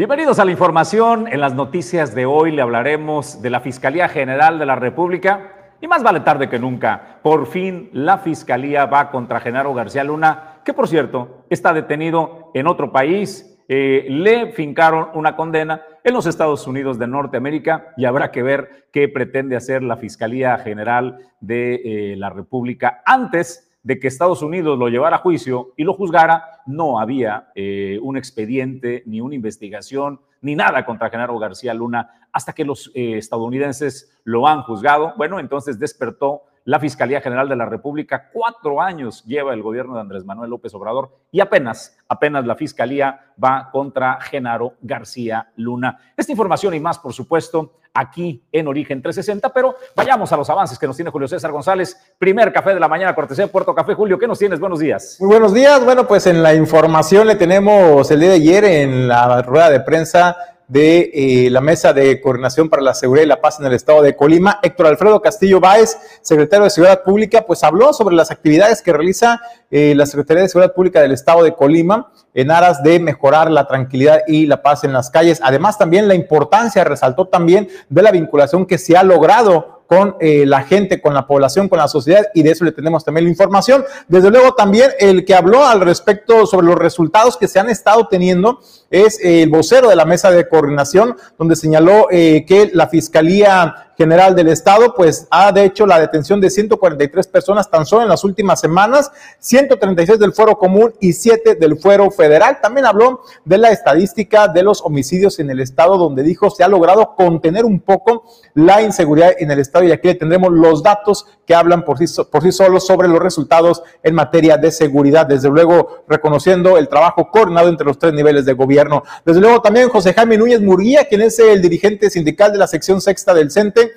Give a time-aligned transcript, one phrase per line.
[0.00, 1.28] Bienvenidos a la información.
[1.28, 5.88] En las noticias de hoy le hablaremos de la Fiscalía General de la República y
[5.88, 7.18] más vale tarde que nunca.
[7.22, 12.66] Por fin la Fiscalía va contra Genaro García Luna, que por cierto está detenido en
[12.66, 13.58] otro país.
[13.68, 18.88] Eh, le fincaron una condena en los Estados Unidos de Norteamérica y habrá que ver
[18.94, 24.78] qué pretende hacer la Fiscalía General de eh, la República antes de que Estados Unidos
[24.78, 30.20] lo llevara a juicio y lo juzgara, no había eh, un expediente, ni una investigación,
[30.42, 35.14] ni nada contra Genaro García Luna, hasta que los eh, estadounidenses lo han juzgado.
[35.16, 38.30] Bueno, entonces despertó la Fiscalía General de la República.
[38.32, 43.32] Cuatro años lleva el gobierno de Andrés Manuel López Obrador y apenas, apenas la Fiscalía
[43.42, 45.98] va contra Genaro García Luna.
[46.16, 50.78] Esta información y más, por supuesto, aquí en Origen 360, pero vayamos a los avances
[50.78, 52.14] que nos tiene Julio César González.
[52.18, 53.94] Primer café de la mañana, cortesía de Puerto Café.
[53.94, 54.60] Julio, ¿qué nos tienes?
[54.60, 55.16] Buenos días.
[55.20, 55.84] Muy buenos días.
[55.84, 59.80] Bueno, pues en la información le tenemos el día de ayer en la rueda de
[59.80, 60.36] prensa
[60.70, 64.02] de eh, la Mesa de Coordinación para la Seguridad y la Paz en el Estado
[64.02, 68.80] de Colima, Héctor Alfredo Castillo Báez, secretario de Seguridad Pública, pues habló sobre las actividades
[68.80, 69.40] que realiza
[69.72, 73.66] eh, la Secretaría de Seguridad Pública del Estado de Colima en aras de mejorar la
[73.66, 75.40] tranquilidad y la paz en las calles.
[75.42, 80.46] Además, también la importancia, resaltó también, de la vinculación que se ha logrado con eh,
[80.46, 83.30] la gente, con la población, con la sociedad, y de eso le tenemos también la
[83.30, 83.84] información.
[84.06, 88.06] Desde luego también el que habló al respecto sobre los resultados que se han estado
[88.06, 93.89] teniendo es el vocero de la mesa de coordinación, donde señaló eh, que la Fiscalía
[94.00, 98.08] General del Estado, pues ha de hecho la detención de 143 personas tan solo en
[98.08, 102.60] las últimas semanas, 136 del fuero común y 7 del fuero federal.
[102.62, 106.68] También habló de la estadística de los homicidios en el Estado, donde dijo se ha
[106.68, 111.26] logrado contener un poco la inseguridad en el Estado y aquí le tendremos los datos
[111.44, 115.26] que hablan por sí, por sí solos sobre los resultados en materia de seguridad.
[115.26, 119.02] Desde luego, reconociendo el trabajo coordinado entre los tres niveles de gobierno.
[119.26, 123.02] Desde luego, también José Jaime Núñez Murguía, quien es el dirigente sindical de la sección
[123.02, 123.89] sexta del CENTE,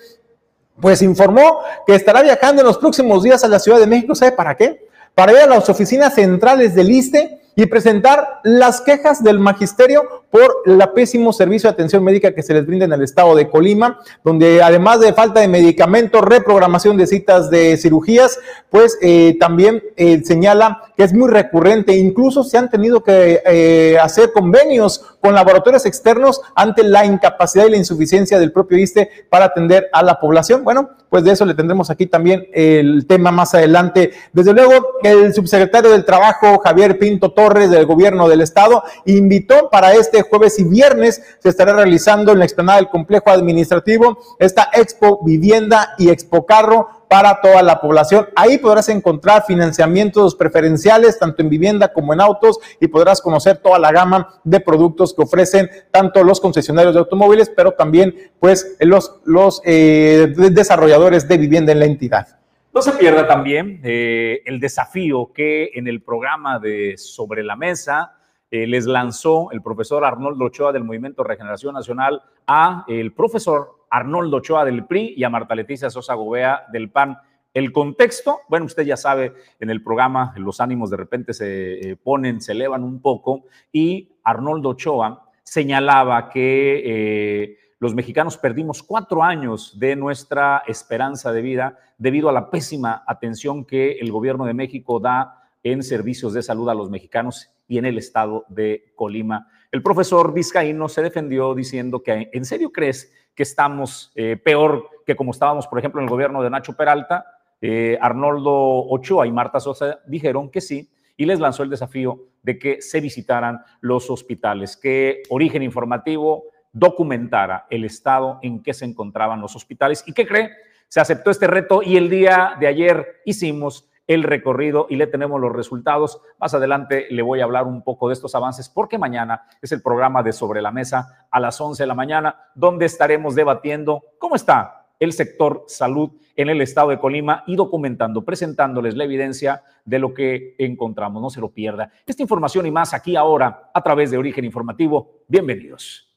[0.80, 4.16] pues informó que estará viajando en los próximos días a la Ciudad de México.
[4.16, 4.88] ¿Sabe para qué?
[5.16, 10.64] Para ir a las oficinas centrales del ISTE y presentar las quejas del magisterio por
[10.66, 14.00] el pésimo servicio de atención médica que se les brinda en el estado de Colima,
[14.24, 18.40] donde además de falta de medicamentos, reprogramación de citas de cirugías,
[18.72, 23.98] pues eh, también eh, señala que es muy recurrente, incluso se han tenido que eh,
[24.02, 29.46] hacer convenios con laboratorios externos ante la incapacidad y la insuficiencia del propio ISTE para
[29.46, 30.64] atender a la población.
[30.64, 34.12] Bueno, pues de eso le tendremos aquí también el tema más adelante.
[34.34, 34.74] Desde luego,
[35.04, 40.60] el subsecretario del Trabajo, Javier Pinto Torres, del Gobierno del Estado, invitó para este jueves
[40.60, 46.10] y viernes, se estará realizando en la explanada del complejo administrativo esta Expo Vivienda y
[46.10, 48.28] Expo Carro para toda la población.
[48.36, 53.78] Ahí podrás encontrar financiamientos preferenciales, tanto en vivienda como en autos, y podrás conocer toda
[53.78, 59.22] la gama de productos que ofrecen tanto los concesionarios de automóviles, pero también pues los,
[59.26, 62.40] los eh, desarrolladores de vivienda en la entidad.
[62.74, 68.14] No se pierda también eh, el desafío que en el programa de Sobre la Mesa
[68.54, 74.38] eh, les lanzó el profesor Arnoldo Ochoa del Movimiento Regeneración Nacional a el profesor Arnoldo
[74.38, 77.18] Ochoa del PRI y a Marta Leticia Sosa Gobea del PAN.
[77.52, 81.96] El contexto, bueno, usted ya sabe, en el programa los ánimos de repente se eh,
[81.96, 89.24] ponen, se elevan un poco y Arnoldo Ochoa señalaba que eh, los mexicanos perdimos cuatro
[89.24, 94.54] años de nuestra esperanza de vida debido a la pésima atención que el gobierno de
[94.54, 99.48] México da en servicios de salud a los mexicanos y en el estado de Colima.
[99.72, 105.16] El profesor Vizcaíno se defendió diciendo que, ¿en serio crees que estamos eh, peor que
[105.16, 107.26] como estábamos, por ejemplo, en el gobierno de Nacho Peralta.
[107.62, 108.52] Eh, Arnoldo
[108.90, 113.00] Ochoa y Marta Sosa dijeron que sí y les lanzó el desafío de que se
[113.00, 120.04] visitaran los hospitales, que Origen Informativo documentara el estado en que se encontraban los hospitales.
[120.08, 120.50] ¿Y qué cree?
[120.88, 125.40] Se aceptó este reto y el día de ayer hicimos el recorrido y le tenemos
[125.40, 126.22] los resultados.
[126.40, 129.82] Más adelante le voy a hablar un poco de estos avances porque mañana es el
[129.82, 134.36] programa de Sobre la Mesa a las 11 de la mañana, donde estaremos debatiendo cómo
[134.36, 140.00] está el sector salud en el estado de Colima y documentando, presentándoles la evidencia de
[140.00, 141.22] lo que encontramos.
[141.22, 141.92] No se lo pierda.
[142.06, 145.24] Esta información y más aquí ahora a través de Origen Informativo.
[145.28, 146.10] Bienvenidos.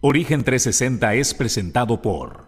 [0.00, 2.46] Origen 360 es presentado por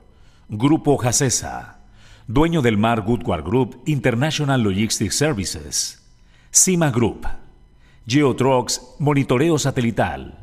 [0.49, 1.84] Grupo Jacesa
[2.27, 6.03] dueño del Mar Goodward Group International Logistics Services,
[6.51, 7.27] CIMA Group,
[8.07, 10.39] Geotrucks Monitoreo Satelital,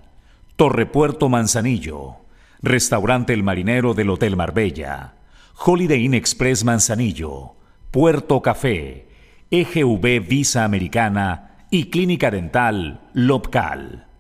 [0.56, 2.18] Torre Puerto Manzanillo,
[2.62, 5.16] Restaurante El Marinero del Hotel Marbella,
[5.66, 7.56] Holiday Inn Express Manzanillo,
[7.90, 9.08] Puerto Café,
[9.50, 14.11] EGV Visa Americana y Clínica Dental Lopcal.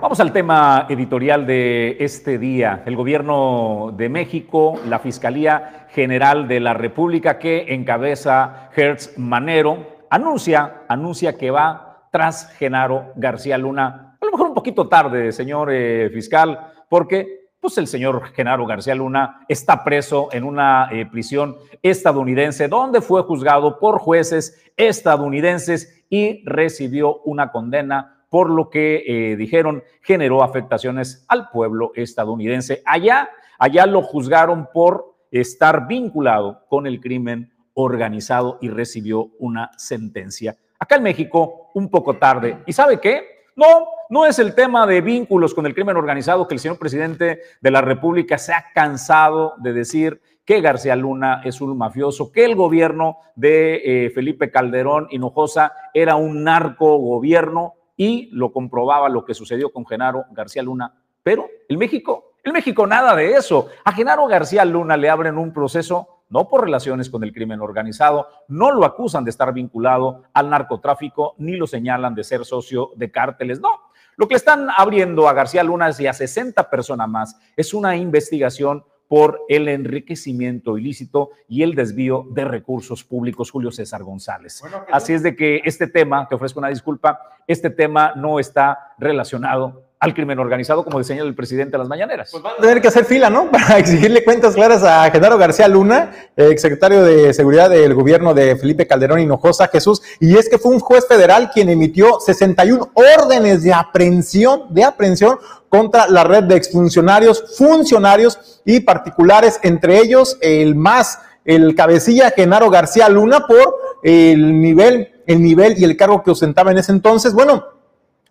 [0.00, 2.84] Vamos al tema editorial de este día.
[2.86, 10.82] El gobierno de México, la Fiscalía General de la República que encabeza Hertz Manero, anuncia,
[10.88, 14.16] anuncia que va tras Genaro García Luna.
[14.20, 18.94] A lo mejor un poquito tarde, señor eh, fiscal, porque pues el señor Genaro García
[18.94, 26.44] Luna está preso en una eh, prisión estadounidense donde fue juzgado por jueces estadounidenses y
[26.46, 32.82] recibió una condena por lo que eh, dijeron generó afectaciones al pueblo estadounidense.
[32.84, 40.56] Allá, allá lo juzgaron por estar vinculado con el crimen organizado y recibió una sentencia.
[40.78, 42.58] Acá en México, un poco tarde.
[42.66, 43.38] ¿Y sabe qué?
[43.56, 47.40] No, no es el tema de vínculos con el crimen organizado que el señor presidente
[47.60, 52.44] de la República se ha cansado de decir que García Luna es un mafioso, que
[52.44, 59.26] el gobierno de eh, Felipe Calderón Hinojosa era un narco gobierno y lo comprobaba lo
[59.26, 60.94] que sucedió con Genaro García Luna.
[61.22, 63.68] Pero el México, el México nada de eso.
[63.84, 68.28] A Genaro García Luna le abren un proceso no por relaciones con el crimen organizado,
[68.48, 73.10] no lo acusan de estar vinculado al narcotráfico, ni lo señalan de ser socio de
[73.10, 73.70] cárteles, no.
[74.16, 78.84] Lo que están abriendo a García Luna y a 60 personas más es una investigación
[79.08, 84.62] por el enriquecimiento ilícito y el desvío de recursos públicos, Julio César González.
[84.92, 89.87] Así es de que este tema, te ofrezco una disculpa, este tema no está relacionado
[90.00, 92.28] al crimen organizado, como diseña el presidente de las mañaneras.
[92.30, 93.50] Pues van a tener que hacer fila, ¿no?
[93.50, 98.86] Para exigirle cuentas claras a Genaro García Luna, exsecretario de Seguridad del gobierno de Felipe
[98.86, 100.00] Calderón Hinojosa, Jesús.
[100.20, 105.38] Y es que fue un juez federal quien emitió 61 órdenes de aprehensión, de aprehensión
[105.68, 112.70] contra la red de exfuncionarios, funcionarios y particulares, entre ellos el más, el cabecilla Genaro
[112.70, 117.32] García Luna por el nivel, el nivel y el cargo que ostentaba en ese entonces.
[117.32, 117.77] Bueno,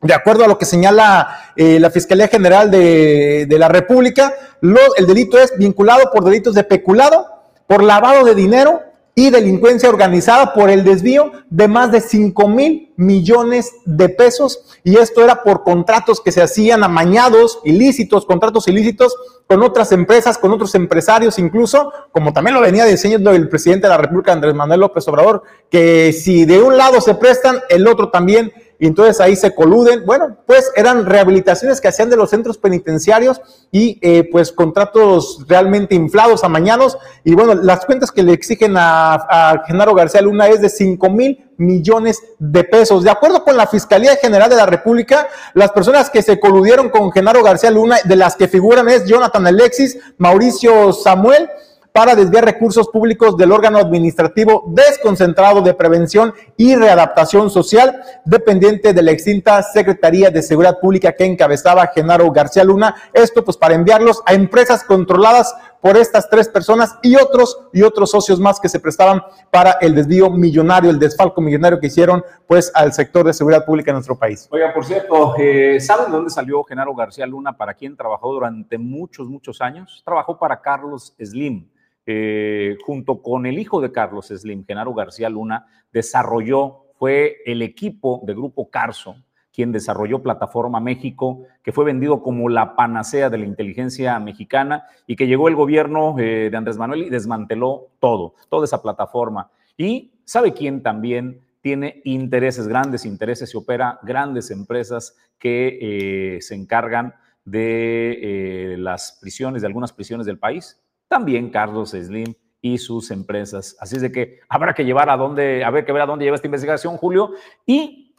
[0.02, 5.38] de acuerdo a lo que señala eh, la Fiscalía General de, la República, el delito
[5.40, 7.26] es vinculado por delitos de peculado,
[7.66, 8.82] por lavado de dinero
[9.16, 14.64] y delincuencia organizada por el desvío de más de 5 mil millones de pesos.
[14.84, 19.16] Y esto era por contratos que se hacían amañados, ilícitos, contratos ilícitos
[19.48, 23.94] con otras empresas, con otros empresarios incluso, como también lo venía diciendo el presidente de
[23.94, 25.42] la República, Andrés Manuel López Obrador,
[25.72, 30.06] que si de un lado se prestan, el otro también y entonces ahí se coluden.
[30.06, 33.42] Bueno, pues eran rehabilitaciones que hacían de los centros penitenciarios
[33.72, 36.98] y eh, pues contratos realmente inflados, amañados.
[37.24, 41.44] Y bueno, las cuentas que le exigen a, Genaro García Luna es de 5 mil
[41.58, 43.04] millones de pesos.
[43.04, 47.12] De acuerdo con la Fiscalía General de la República, las personas que se coludieron con
[47.12, 51.50] Genaro García Luna, de las que figuran es Jonathan Alexis, Mauricio Samuel,
[51.98, 59.02] para desviar recursos públicos del órgano administrativo desconcentrado de prevención y readaptación social, dependiente de
[59.02, 62.94] la extinta Secretaría de Seguridad Pública que encabezaba Genaro García Luna.
[63.14, 68.12] Esto pues para enviarlos a empresas controladas por estas tres personas y otros y otros
[68.12, 72.72] socios más que se prestaban para el desvío millonario, el desfalco millonario que hicieron pues
[72.76, 74.48] al sector de seguridad pública en nuestro país.
[74.52, 77.58] Oiga, por cierto, eh, ¿saben dónde salió Genaro García Luna?
[77.58, 80.04] ¿Para quien trabajó durante muchos, muchos años?
[80.06, 81.66] Trabajó para Carlos Slim
[82.08, 88.22] eh, junto con el hijo de Carlos Slim, Genaro García Luna, desarrolló, fue el equipo
[88.26, 89.18] de Grupo Carso
[89.58, 95.16] quien desarrolló Plataforma México, que fue vendido como la panacea de la inteligencia mexicana y
[95.16, 99.50] que llegó el gobierno eh, de Andrés Manuel y desmanteló todo, toda esa plataforma.
[99.76, 106.54] Y ¿sabe quién también tiene intereses, grandes intereses y opera grandes empresas que eh, se
[106.54, 110.80] encargan de las prisiones, de algunas prisiones del país?
[111.08, 113.76] También Carlos Slim y sus empresas.
[113.80, 116.26] Así es de que habrá que llevar a dónde, a ver que ver a dónde
[116.26, 117.32] lleva esta investigación, Julio.
[117.66, 118.16] Y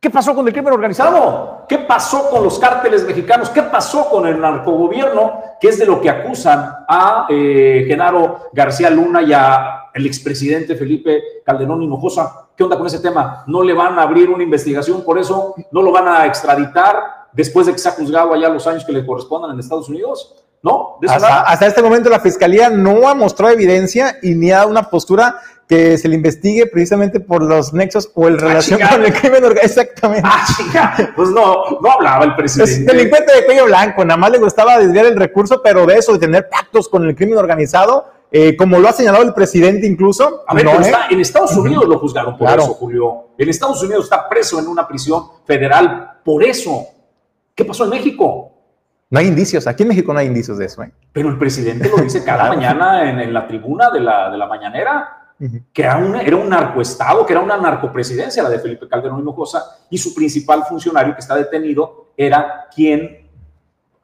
[0.00, 1.64] ¿qué pasó con el crimen organizado?
[1.68, 3.50] ¿Qué pasó con los cárteles mexicanos?
[3.50, 5.40] ¿Qué pasó con el narcogobierno?
[5.60, 10.76] Que es de lo que acusan a eh, Genaro García Luna y a el expresidente
[10.76, 12.48] Felipe Calderón Hinojosa.
[12.56, 13.44] ¿Qué onda con ese tema?
[13.46, 15.54] ¿No le van a abrir una investigación por eso?
[15.70, 18.92] ¿No lo van a extraditar después de que se ha juzgado allá los años que
[18.92, 20.47] le correspondan en Estados Unidos?
[20.62, 20.98] ¿No?
[21.08, 25.40] Hasta, este momento la fiscalía no ha mostrado evidencia y ni ha dado una postura
[25.68, 29.44] que se le investigue precisamente por los nexos o el ah, relación con el crimen
[29.44, 29.82] organizado.
[29.82, 30.22] Exactamente.
[30.24, 31.12] Ah, chica.
[31.14, 32.72] Pues no, no hablaba el presidente.
[32.72, 36.14] Es delincuente de cuello blanco, nada más le gustaba desviar el recurso, pero de eso,
[36.14, 40.42] de tener pactos con el crimen organizado, eh, como lo ha señalado el presidente incluso.
[40.46, 40.66] A ver,
[41.10, 43.28] en Estados Unidos lo juzgaron por eso, Julio.
[43.36, 46.86] En Estados Unidos está preso en una prisión federal por eso.
[47.54, 48.57] ¿Qué pasó en México?
[49.10, 50.82] No hay indicios, aquí en México no hay indicios de eso.
[50.82, 50.92] ¿eh?
[51.12, 55.34] Pero el presidente lo dice cada mañana en, la tribuna de la, de la mañanera.
[55.72, 59.96] que era, era un narcoestado, que era una narcopresidencia, la de Felipe Calderón Hinojosa, y
[59.96, 63.27] su principal funcionario que está detenido era quien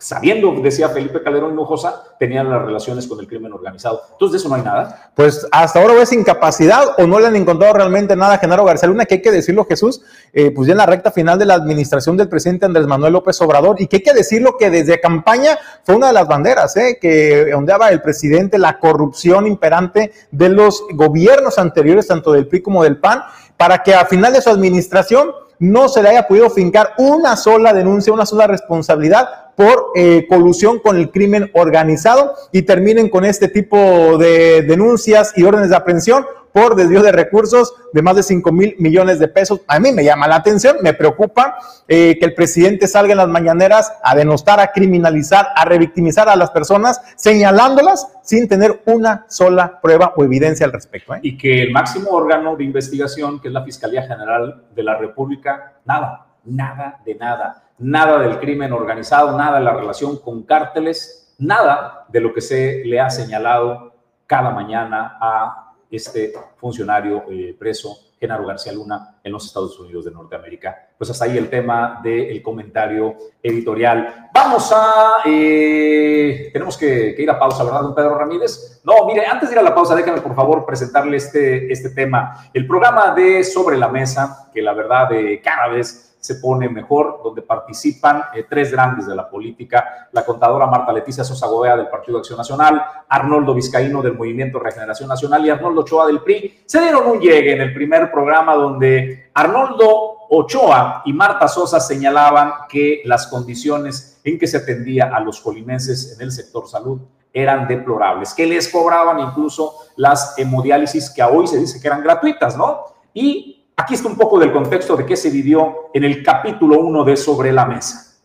[0.04, 4.02] sabiendo, decía Felipe Calderón Hinojosa, tenían las relaciones con el crimen organizado.
[4.12, 5.10] Entonces, de eso no hay nada.
[5.14, 8.86] Pues hasta ahora es incapacidad o no le han encontrado realmente nada a Genaro García
[8.86, 10.02] Luna, que hay que decirlo, Jesús,
[10.34, 13.40] eh, pues ya en la recta final de la administración del presidente Andrés Manuel López
[13.40, 16.98] Obrador, y que hay que decirlo que desde campaña fue una de las banderas, eh,
[17.00, 22.84] que ondeaba el presidente la corrupción imperante de los gobiernos anteriores, tanto del PRI como
[22.84, 23.22] del PAN,
[23.56, 27.72] para que a final de su administración no se le haya podido fincar una sola
[27.72, 33.48] denuncia, una sola responsabilidad por eh, colusión con el crimen organizado y terminen con este
[33.48, 38.52] tipo de denuncias y órdenes de aprehensión por desvío de recursos de más de 5
[38.52, 39.62] mil millones de pesos.
[39.66, 41.56] A mí me llama la atención, me preocupa
[41.88, 46.36] eh, que el presidente salga en las mañaneras a denostar, a criminalizar, a revictimizar a
[46.36, 51.12] las personas, señalándolas sin tener una sola prueba o evidencia al respecto.
[51.16, 51.20] ¿eh?
[51.22, 55.72] Y que el máximo órgano de investigación, que es la Fiscalía General de la República,
[55.84, 62.06] nada, nada de nada nada del crimen organizado, nada de la relación con cárteles, nada
[62.08, 63.94] de lo que se le ha señalado
[64.26, 70.10] cada mañana a este funcionario eh, preso, Genaro García Luna, en los Estados Unidos de
[70.10, 70.88] Norteamérica.
[70.96, 74.30] Pues hasta ahí el tema del comentario editorial.
[74.32, 75.18] Vamos a...
[75.26, 78.80] Eh, tenemos que, ir a pausa, ¿verdad, don Pedro Ramírez?
[78.84, 82.48] No, mire, antes de ir a la pausa, déjame por favor presentarle este, este tema.
[82.54, 87.20] El programa de Sobre la Mesa, que la verdad de cada vez se pone mejor,
[87.22, 91.88] donde participan eh, tres grandes de la política, la contadora Marta Leticia Sosa Gobea del
[91.88, 96.62] Partido Acción Nacional, Arnoldo Vizcaíno del Movimiento Regeneración Nacional y Arnoldo Ochoa del PRI.
[96.64, 102.52] Se dieron un llegue en el primer programa donde Arnoldo Ochoa y Marta Sosa señalaban
[102.70, 107.02] que las condiciones en que se atendía a los colimenses en el sector salud
[107.34, 112.56] eran deplorables, que les cobraban incluso las hemodiálisis que hoy se dice que eran gratuitas,
[112.56, 112.80] ¿no?
[113.12, 117.04] Y Aquí está un poco del contexto de qué se vivió en el capítulo 1
[117.04, 118.20] de Sobre la Mesa.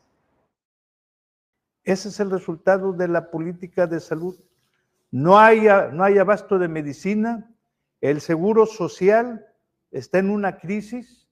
[1.84, 4.40] Ese es el resultado de la política de salud.
[5.10, 7.50] No hay, no abasto de medicina,
[8.00, 9.46] el seguro social
[9.90, 11.28] está en una crisis,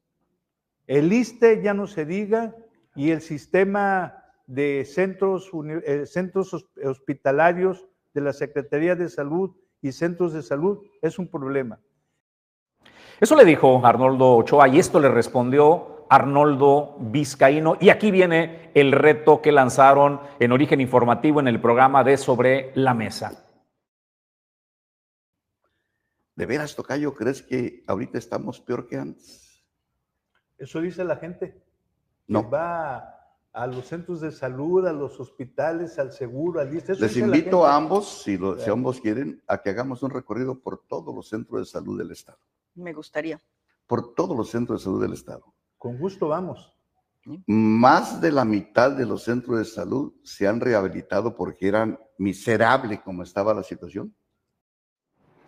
[0.88, 2.56] el ISTE ya no se diga,
[2.96, 5.52] y el sistema de centros,
[5.86, 11.80] eh, centros hospitalarios de la Secretaría de Salud y centros de salud es un problema.
[13.20, 17.76] Eso le dijo Arnoldo Ochoa y esto le respondió Arnoldo Vizcaíno.
[17.80, 22.72] Y aquí viene el reto que lanzaron en origen informativo en el programa de Sobre
[22.76, 23.44] la Mesa.
[26.36, 29.66] ¿De veras, Tocayo, crees que ahorita estamos peor que antes?
[30.60, 31.64] Eso dice la gente.
[32.28, 32.48] No.
[32.48, 33.16] va
[33.52, 38.22] a los centros de salud, a los hospitales, al seguro, al Les invito a ambos,
[38.22, 41.98] si, si ambos quieren, a que hagamos un recorrido por todos los centros de salud
[41.98, 42.38] del Estado
[42.78, 43.40] me gustaría.
[43.86, 45.44] Por todos los centros de salud del Estado.
[45.78, 46.74] Con gusto vamos.
[47.46, 53.02] Más de la mitad de los centros de salud se han rehabilitado porque eran miserables
[53.02, 54.16] como estaba la situación.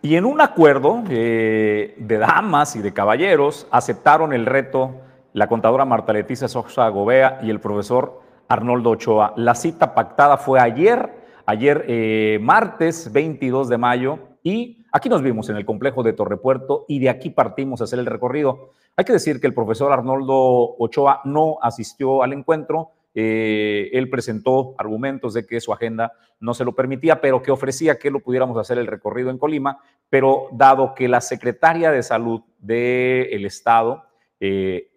[0.02, 5.00] Y en un acuerdo de damas y de caballeros aceptaron el reto
[5.32, 9.32] la contadora Marta Leticia Sosa Gobea y el profesor Arnoldo Ochoa.
[9.36, 11.14] La cita pactada fue ayer,
[11.46, 16.84] ayer eh, martes 22 de mayo, y aquí nos vimos en el complejo de Torrepuerto
[16.88, 18.70] y de aquí partimos a hacer el recorrido.
[18.96, 22.90] Hay que decir que el profesor Arnoldo Ochoa no asistió al encuentro.
[23.14, 27.98] Eh, él presentó argumentos de que su agenda no se lo permitía, pero que ofrecía
[27.98, 29.78] que lo pudiéramos hacer el recorrido en Colima,
[30.08, 34.04] pero dado que la secretaria de salud del Estado
[34.38, 34.90] eh,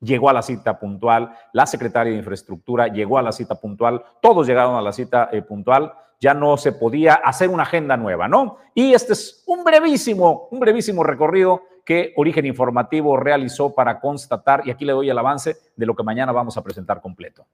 [0.00, 4.46] llegó a la cita puntual, la secretaria de infraestructura llegó a la cita puntual, todos
[4.46, 8.58] llegaron a la cita eh, puntual, ya no se podía hacer una agenda nueva, ¿no?
[8.74, 14.70] Y este es un brevísimo, un brevísimo recorrido que Origen Informativo realizó para constatar, y
[14.70, 17.46] aquí le doy el avance de lo que mañana vamos a presentar completo.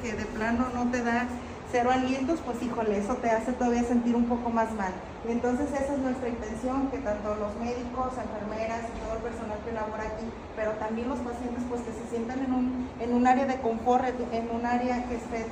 [0.00, 1.26] Que de plano no te da
[1.72, 4.92] cero alientos, pues híjole, eso te hace todavía sentir un poco más mal.
[5.26, 9.58] Y entonces esa es nuestra intención, que tanto los médicos, enfermeras y todo el personal
[9.64, 13.26] que labora aquí, pero también los pacientes, pues que se sientan en un, en un
[13.26, 15.46] área de confort, en un área que esté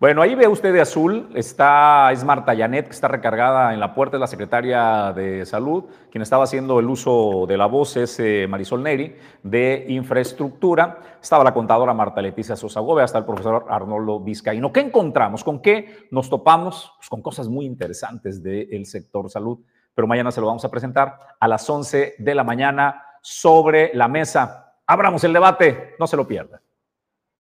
[0.00, 3.94] bueno, ahí ve usted de azul, está, es Marta Yanet, que está recargada en la
[3.94, 8.18] puerta, de la secretaria de Salud, quien estaba haciendo el uso de la voz es
[8.18, 13.66] eh, Marisol Neri, de infraestructura, estaba la contadora Marta Leticia Sosa Gómez, hasta el profesor
[13.68, 14.72] Arnoldo Vizcaíno.
[14.72, 15.44] ¿Qué encontramos?
[15.44, 16.94] ¿Con qué nos topamos?
[16.96, 19.58] Pues con cosas muy interesantes del sector salud,
[19.94, 24.08] pero mañana se lo vamos a presentar a las 11 de la mañana sobre la
[24.08, 24.76] mesa.
[24.86, 26.62] Abramos el debate, no se lo pierda.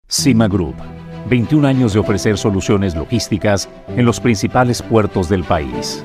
[0.08, 1.01] Cima Group
[1.32, 6.04] 21 años de ofrecer soluciones logísticas en los principales puertos del país.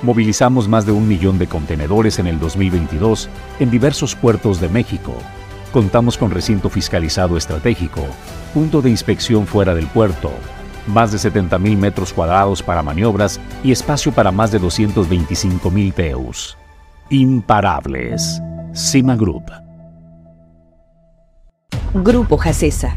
[0.00, 3.28] movilizamos más de un millón de contenedores en el 2022
[3.60, 5.12] en diversos puertos de México.
[5.70, 8.00] Contamos con recinto fiscalizado estratégico,
[8.54, 10.30] punto de inspección fuera del puerto,
[10.86, 16.56] más de 70.000 metros cuadrados para maniobras y espacio para más de 225.000 TEUs.
[17.10, 18.40] Imparables.
[18.72, 19.44] Cima Group.
[21.92, 22.96] Grupo Jacesa.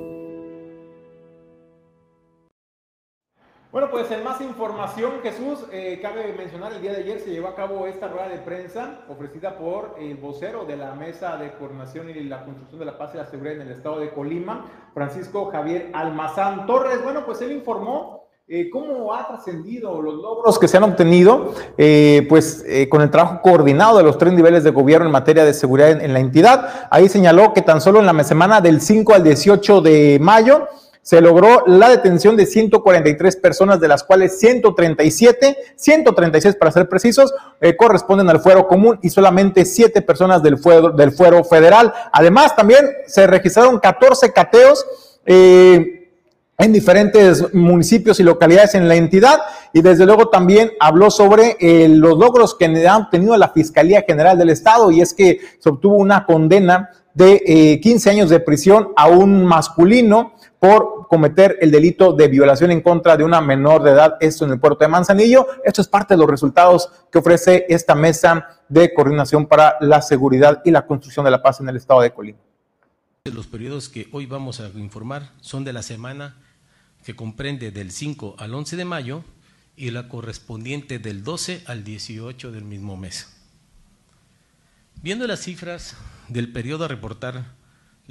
[3.71, 7.47] Bueno, pues en más información, Jesús, eh, cabe mencionar, el día de ayer se llevó
[7.47, 12.09] a cabo esta rueda de prensa ofrecida por el vocero de la Mesa de Coordinación
[12.09, 15.49] y la Construcción de la Paz y la Seguridad en el estado de Colima, Francisco
[15.53, 17.01] Javier Almazán Torres.
[17.01, 22.25] Bueno, pues él informó eh, cómo ha trascendido los logros que se han obtenido, eh,
[22.27, 25.91] pues con el trabajo coordinado de los tres niveles de gobierno en materia de seguridad
[25.91, 26.89] en, en la entidad.
[26.91, 30.67] Ahí señaló que tan solo en la semana del 5 al 18 de mayo,
[31.01, 37.33] se logró la detención de 143 personas, de las cuales 137, 136 para ser precisos,
[37.59, 41.93] eh, corresponden al fuero común y solamente 7 personas del fuero, del fuero federal.
[42.13, 44.85] Además, también se registraron 14 cateos.
[45.25, 45.97] Eh,
[46.61, 49.39] en diferentes municipios y localidades en la entidad
[49.73, 54.37] y desde luego también habló sobre eh, los logros que ha obtenido la Fiscalía General
[54.37, 58.89] del Estado y es que se obtuvo una condena de eh, 15 años de prisión
[58.95, 63.89] a un masculino por cometer el delito de violación en contra de una menor de
[63.89, 65.47] edad, esto en el puerto de Manzanillo.
[65.65, 70.61] Esto es parte de los resultados que ofrece esta mesa de coordinación para la seguridad
[70.63, 72.37] y la construcción de la paz en el estado de Colima.
[73.23, 76.37] Los periodos que hoy vamos a informar son de la semana
[77.03, 79.23] que comprende del 5 al 11 de mayo
[79.75, 83.35] y la correspondiente del 12 al 18 del mismo mes.
[85.01, 85.95] Viendo las cifras
[86.27, 87.45] del periodo a reportar,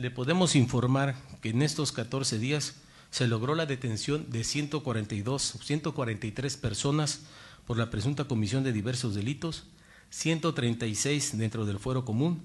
[0.01, 2.77] le podemos informar que en estos 14 días
[3.11, 7.21] se logró la detención de 142, 143 personas
[7.67, 9.65] por la presunta comisión de diversos delitos,
[10.09, 12.43] 136 dentro del fuero común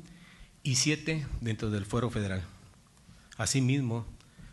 [0.64, 2.44] y 7 dentro del fuero federal.
[3.38, 4.06] Asimismo,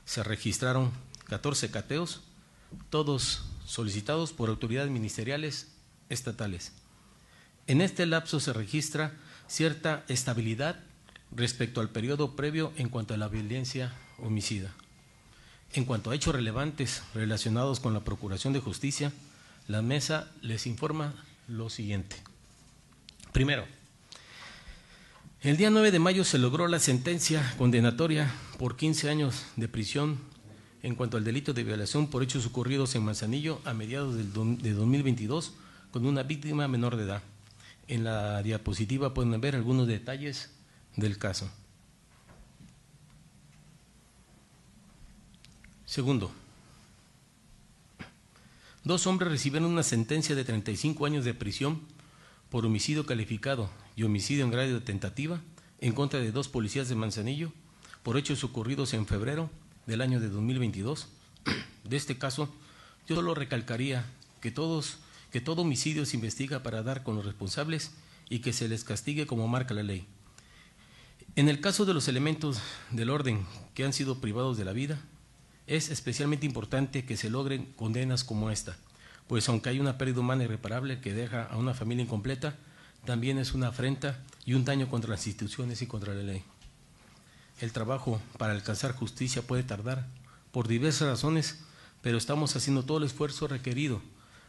[0.04, 0.92] se registraron
[1.24, 2.20] 14 cateos,
[2.88, 5.72] todos solicitados por autoridades ministeriales
[6.08, 6.72] estatales.
[7.66, 9.16] En este lapso se registra
[9.48, 10.78] cierta estabilidad
[11.34, 14.72] respecto al periodo previo en cuanto a la violencia homicida.
[15.72, 19.12] En cuanto a hechos relevantes relacionados con la Procuración de Justicia,
[19.68, 21.14] la mesa les informa
[21.48, 22.16] lo siguiente.
[23.32, 23.64] Primero,
[25.40, 30.18] el día 9 de mayo se logró la sentencia condenatoria por 15 años de prisión
[30.82, 34.24] en cuanto al delito de violación por hechos ocurridos en Manzanillo a mediados de
[34.72, 35.52] 2022
[35.90, 37.22] con una víctima menor de edad.
[37.88, 40.50] En la diapositiva pueden ver algunos detalles
[40.96, 41.50] del caso.
[45.86, 46.32] Segundo,
[48.82, 51.82] dos hombres recibieron una sentencia de 35 años de prisión
[52.50, 55.40] por homicidio calificado y homicidio en grado de tentativa
[55.80, 57.52] en contra de dos policías de Manzanillo
[58.02, 59.50] por hechos ocurridos en febrero
[59.86, 61.08] del año de 2022.
[61.84, 62.48] De este caso,
[63.08, 64.06] yo solo recalcaría
[64.40, 64.98] que todos
[65.32, 67.92] que todo homicidio se investiga para dar con los responsables
[68.28, 70.06] y que se les castigue como marca la ley.
[71.34, 72.58] En el caso de los elementos
[72.90, 75.00] del orden que han sido privados de la vida,
[75.66, 78.76] es especialmente importante que se logren condenas como esta,
[79.28, 82.58] pues aunque hay una pérdida humana irreparable que deja a una familia incompleta,
[83.06, 86.44] también es una afrenta y un daño contra las instituciones y contra la ley.
[87.62, 90.06] El trabajo para alcanzar justicia puede tardar
[90.50, 91.60] por diversas razones,
[92.02, 94.02] pero estamos haciendo todo el esfuerzo requerido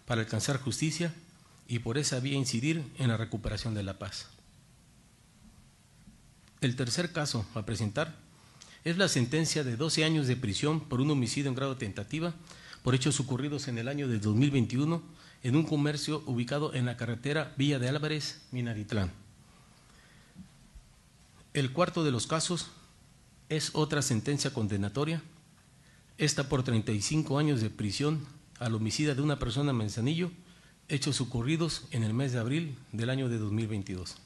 [0.05, 1.13] para alcanzar justicia
[1.65, 4.27] y por esa vía incidir en la recuperación de la paz.
[6.63, 8.15] El tercer caso a presentar
[8.85, 12.33] es la sentencia de 12 años de prisión por un homicidio en grado tentativa
[12.83, 15.03] por hechos ocurridos en el año de 2021
[15.43, 19.11] en un comercio ubicado en la carretera Villa de Álvarez, Minaritlán.
[21.53, 22.67] El cuarto de los casos
[23.49, 25.21] es otra sentencia condenatoria,
[26.17, 28.25] esta por 35 años de prisión
[28.57, 30.31] al homicida de una persona en Manzanillo,
[30.87, 34.22] hechos ocurridos en el mes de abril del año de 2022.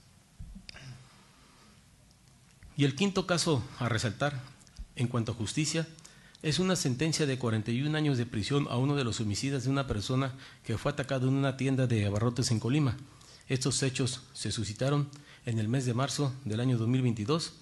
[2.77, 4.39] Y el quinto caso a resaltar
[4.95, 5.87] en cuanto a justicia
[6.43, 9.87] es una sentencia de 41 años de prisión a uno de los homicidas de una
[9.87, 12.95] persona que fue atacado en una tienda de abarrotes en Colima.
[13.47, 15.09] Estos hechos se suscitaron
[15.47, 17.53] en el mes de marzo del año 2022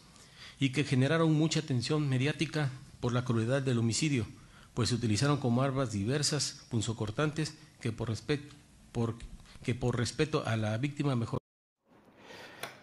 [0.60, 4.28] y que generaron mucha atención mediática por la crueldad del homicidio,
[4.74, 8.14] pues se utilizaron como armas diversas punzocortantes que por,
[9.64, 11.45] que por respeto a la víctima mejor.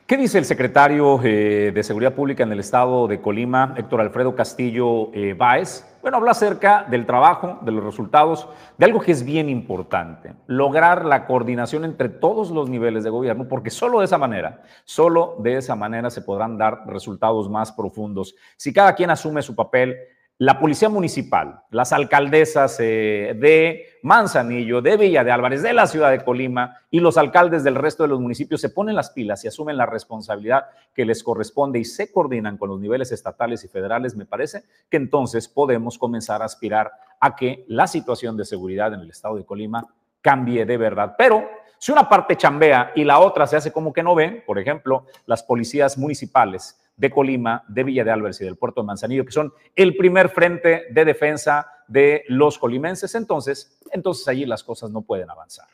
[0.07, 4.35] ¿Qué dice el secretario eh, de Seguridad Pública en el estado de Colima, Héctor Alfredo
[4.35, 5.87] Castillo eh, Báez?
[6.03, 11.05] Bueno, habla acerca del trabajo, de los resultados, de algo que es bien importante, lograr
[11.05, 15.59] la coordinación entre todos los niveles de gobierno, porque solo de esa manera, solo de
[15.59, 18.35] esa manera se podrán dar resultados más profundos.
[18.57, 19.97] Si cada quien asume su papel,
[20.43, 26.11] la Policía Municipal, las alcaldesas eh, de Manzanillo, de Villa de Álvarez, de la ciudad
[26.11, 29.47] de Colima y los alcaldes del resto de los municipios se ponen las pilas y
[29.47, 30.65] asumen la responsabilidad
[30.97, 34.97] que les corresponde y se coordinan con los niveles estatales y federales, me parece que
[34.97, 39.45] entonces podemos comenzar a aspirar a que la situación de seguridad en el estado de
[39.45, 39.87] Colima
[40.21, 41.15] cambie de verdad.
[41.17, 44.59] Pero si una parte chambea y la otra se hace como que no ve, por
[44.59, 49.25] ejemplo, las policías municipales, de Colima, de Villa de Álvarez y del puerto de Manzanillo,
[49.25, 54.91] que son el primer frente de defensa de los colimenses, entonces, entonces allí las cosas
[54.91, 55.67] no pueden avanzar.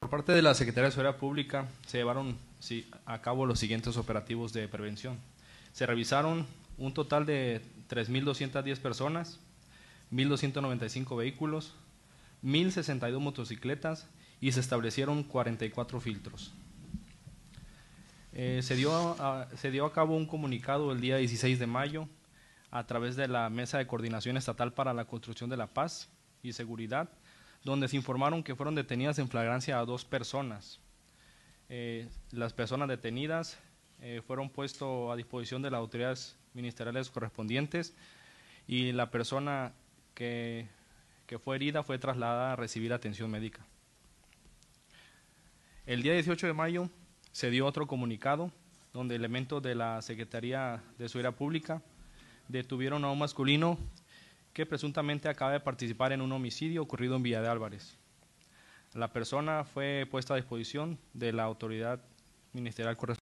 [0.00, 2.36] Por parte de la Secretaría de Seguridad Pública se llevaron
[3.06, 5.18] a cabo los siguientes operativos de prevención.
[5.72, 9.40] Se revisaron un total de 3.210 personas,
[10.12, 11.74] 1.295 vehículos,
[12.42, 14.08] 1.062 motocicletas
[14.40, 16.52] y se establecieron 44 filtros.
[18.34, 22.08] Eh, se, dio a, se dio a cabo un comunicado el día 16 de mayo
[22.70, 26.08] a través de la Mesa de Coordinación Estatal para la Construcción de la Paz
[26.42, 27.10] y Seguridad,
[27.62, 30.80] donde se informaron que fueron detenidas en flagrancia a dos personas.
[31.68, 33.58] Eh, las personas detenidas
[34.00, 37.94] eh, fueron puestas a disposición de las autoridades ministeriales correspondientes
[38.66, 39.74] y la persona
[40.14, 40.68] que,
[41.26, 43.66] que fue herida fue trasladada a recibir atención médica.
[45.84, 46.88] El día 18 de mayo
[47.32, 48.52] se dio otro comunicado
[48.92, 51.82] donde elementos de la Secretaría de Seguridad Pública
[52.48, 53.78] detuvieron a un masculino
[54.52, 57.96] que presuntamente acaba de participar en un homicidio ocurrido en Villa de Álvarez.
[58.92, 62.00] La persona fue puesta a disposición de la autoridad
[62.52, 63.21] ministerial correspondiente.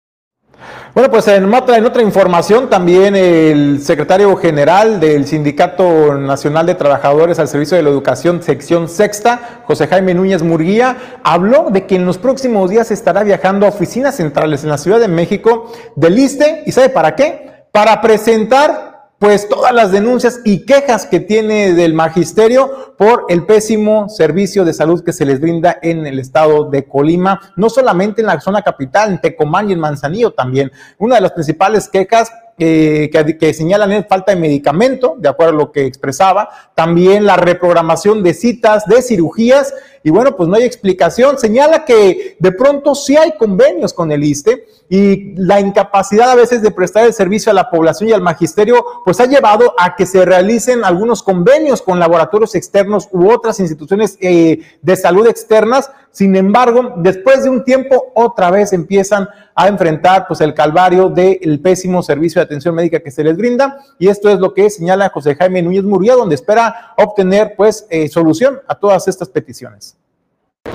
[0.94, 6.74] Bueno, pues en otra, en otra información también el secretario general del Sindicato Nacional de
[6.74, 11.96] Trabajadores al Servicio de la Educación, sección sexta, José Jaime Núñez Murguía, habló de que
[11.96, 16.18] en los próximos días estará viajando a oficinas centrales en la Ciudad de México del
[16.18, 17.66] ISTE, ¿y sabe para qué?
[17.70, 18.87] Para presentar
[19.18, 24.72] pues todas las denuncias y quejas que tiene del magisterio por el pésimo servicio de
[24.72, 28.62] salud que se les brinda en el estado de Colima, no solamente en la zona
[28.62, 30.70] capital, en Tecomán y en Manzanillo también.
[30.98, 35.72] Una de las principales quejas eh, que, señalan falta de medicamento, de acuerdo a lo
[35.72, 41.38] que expresaba, también la reprogramación de citas, de cirugías, y bueno, pues no hay explicación.
[41.38, 46.62] Señala que de pronto sí hay convenios con el ISTE y la incapacidad a veces
[46.62, 50.06] de prestar el servicio a la población y al magisterio, pues ha llevado a que
[50.06, 55.90] se realicen algunos convenios con laboratorios externos u otras instituciones eh, de salud externas.
[56.18, 61.60] Sin embargo, después de un tiempo, otra vez empiezan a enfrentar pues el calvario del
[61.60, 63.78] pésimo servicio de atención médica que se les brinda.
[64.00, 68.08] Y esto es lo que señala José Jaime Núñez Muría, donde espera obtener pues eh,
[68.08, 69.96] solución a todas estas peticiones.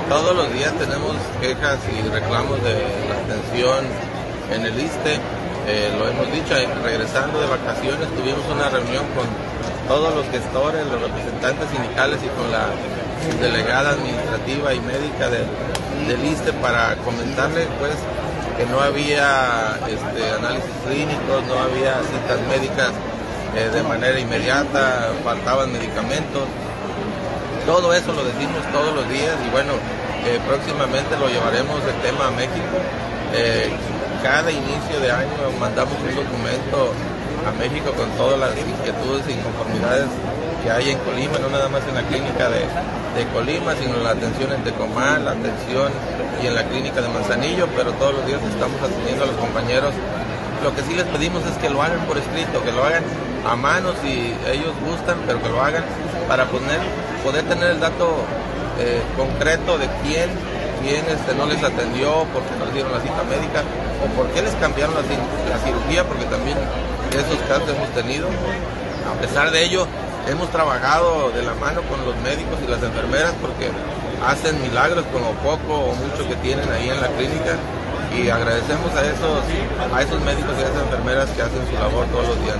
[0.07, 2.75] Todos los días tenemos quejas y reclamos de
[3.09, 3.83] la atención
[4.49, 5.15] en el ISTE.
[5.67, 9.27] Eh, lo hemos dicho, eh, regresando de vacaciones tuvimos una reunión con
[9.89, 12.71] todos los gestores, los representantes sindicales y con la
[13.39, 15.47] delegada administrativa y médica del,
[16.25, 17.95] ISTE para comentarle pues
[18.57, 22.91] que no había este, análisis clínicos, no había citas médicas
[23.55, 26.47] eh, de manera inmediata, faltaban medicamentos
[27.65, 29.73] todo eso lo decimos todos los días y bueno,
[30.27, 32.75] eh, próximamente lo llevaremos el tema a México.
[33.33, 33.71] Eh,
[34.21, 36.91] cada inicio de año mandamos un documento
[37.47, 40.07] a México con todas las inquietudes e inconformidades
[40.63, 42.67] que hay en Colima, no nada más en la clínica de,
[43.31, 45.91] Colima, sino la atención en Tecomán, la atención
[46.41, 49.93] y en la clínica de Manzanillo, pero todos los días estamos atendiendo a los compañeros.
[50.63, 53.03] Lo que sí les pedimos es que lo hagan por escrito, que lo hagan
[53.47, 55.83] a mano si ellos gustan, pero que lo hagan
[56.27, 56.79] para poner,
[57.23, 58.25] poder tener el dato
[58.79, 60.29] eh, concreto de quién,
[60.81, 63.61] quién este, no les atendió, por qué no les dieron la cita médica
[64.01, 66.57] o por qué les cambiaron la, la cirugía, porque también
[67.13, 68.27] esos casos hemos tenido.
[68.27, 69.85] A pesar de ello,
[70.27, 73.69] hemos trabajado de la mano con los médicos y las enfermeras porque
[74.25, 77.57] hacen milagros con lo poco o mucho que tienen ahí en la clínica
[78.15, 79.41] y agradecemos a esos,
[79.91, 82.57] a esos médicos y a esas enfermeras que hacen su labor todos los días,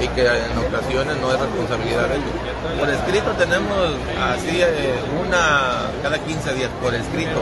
[0.00, 2.36] Y que en ocasiones no es responsabilidad de ellos.
[2.78, 7.40] Por escrito tenemos así eh, una cada 15 días por escrito,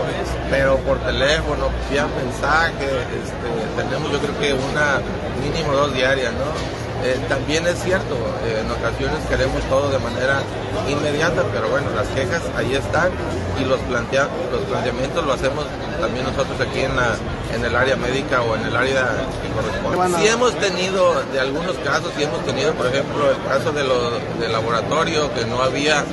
[0.48, 5.00] pero por teléfono, vía mensaje, este, tenemos yo creo que una
[5.42, 6.79] mínimo dos diarias, ¿no?
[7.02, 10.42] Eh, también es cierto, eh, en ocasiones queremos todo de manera
[10.86, 13.10] inmediata, pero bueno, las quejas ahí están
[13.58, 15.64] y los, plantea, los planteamientos lo hacemos
[15.98, 17.16] también nosotros aquí en, la,
[17.54, 20.18] en el área médica o en el área que corresponde.
[20.18, 24.10] Sí hemos tenido, de algunos casos, sí hemos tenido, por ejemplo, el caso de lo,
[24.38, 26.04] del laboratorio, que no había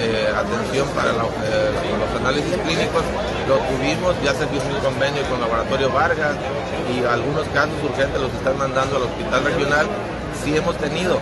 [0.00, 1.30] eh, atención para los
[2.20, 3.02] análisis clínicos,
[3.46, 6.34] lo tuvimos, ya se firmó un convenio con Laboratorio Vargas
[6.90, 9.86] y algunos casos urgentes los están mandando al hospital regional
[10.46, 11.18] sí hemos tenido,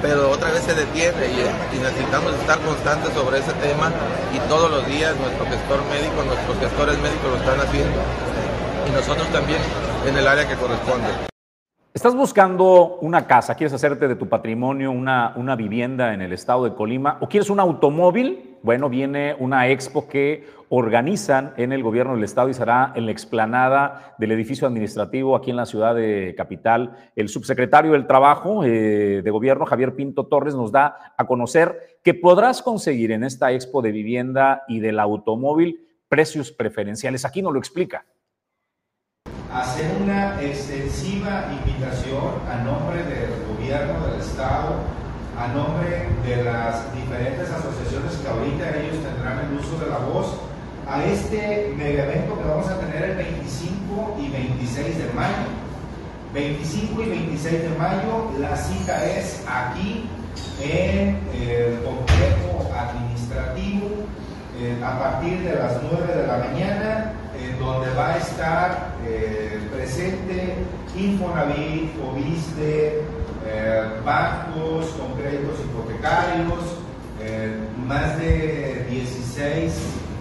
[0.00, 3.90] pero otra vez se detiene y, necesitamos estar constantes sobre ese tema
[4.32, 7.98] y todos los días nuestro gestor médico, nuestros gestores médicos lo están haciendo
[8.86, 9.58] y nosotros también
[10.06, 11.08] en el área que corresponde.
[11.92, 13.56] ¿Estás buscando una casa?
[13.56, 17.18] ¿Quieres hacerte de tu patrimonio una, una vivienda en el estado de Colima?
[17.20, 18.47] ¿O quieres un automóvil?
[18.62, 23.12] Bueno, viene una expo que organizan en el gobierno del estado y será en la
[23.12, 27.10] explanada del edificio administrativo aquí en la ciudad de Capital.
[27.16, 32.14] El subsecretario del Trabajo eh, de Gobierno, Javier Pinto Torres, nos da a conocer que
[32.14, 37.24] podrás conseguir en esta expo de vivienda y del automóvil precios preferenciales.
[37.24, 38.04] Aquí nos lo explica
[39.52, 44.76] hacer una extensiva invitación a nombre del gobierno del Estado,
[45.38, 50.38] a nombre de las diferentes asociaciones que ahorita ellos tendrán el uso de la voz,
[50.86, 55.48] a este mega que vamos a tener el 25 y 26 de mayo.
[56.34, 60.04] 25 y 26 de mayo, la cita es aquí
[60.60, 63.88] en el complejo administrativo
[64.60, 67.12] eh, a partir de las 9 de la mañana
[67.58, 70.54] donde va a estar eh, presente
[70.96, 73.02] Infonavit, Fobiste,
[73.46, 76.58] eh, bancos con créditos hipotecarios,
[77.20, 79.72] eh, más de 16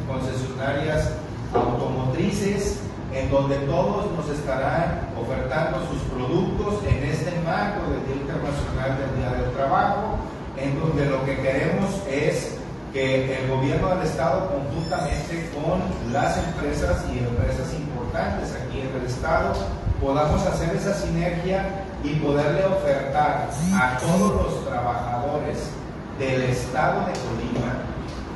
[0.08, 1.12] concesionarias
[1.54, 2.80] automotrices,
[3.14, 9.18] en donde todos nos estarán ofertando sus productos en este marco del Día Internacional del
[9.18, 10.18] Día del Trabajo,
[10.58, 12.58] en donde lo que queremos es
[12.94, 19.06] que el gobierno del Estado, conjuntamente con las empresas y empresas importantes aquí en el
[19.06, 19.54] Estado,
[20.02, 25.72] podamos hacer esa sinergia y poderle ofertar a todos los trabajadores
[26.20, 27.84] del Estado de Colima,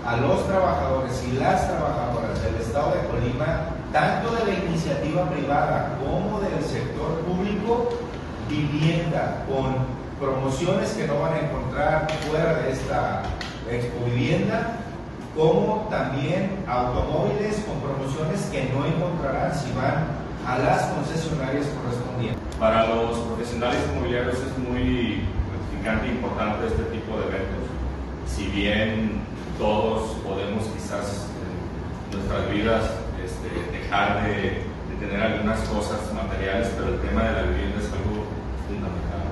[0.05, 5.97] a los trabajadores y las trabajadoras del Estado de Colima, tanto de la iniciativa privada
[6.03, 7.89] como del sector público,
[8.49, 9.75] vivienda con
[10.19, 13.23] promociones que no van a encontrar fuera de esta
[13.69, 14.77] Expo Vivienda,
[15.35, 20.05] como también automóviles con promociones que no encontrarán si van
[20.45, 22.40] a las concesionarias correspondientes.
[22.61, 27.65] Para los profesionales inmobiliarios es muy gratificante e importante este tipo de eventos.
[28.29, 29.25] Si bien
[29.57, 32.85] todos podemos quizás en nuestras vidas
[33.17, 37.89] este, dejar de, de, tener algunas cosas materiales, pero el tema de la vivienda es
[37.97, 38.29] algo
[38.69, 39.25] fundamental.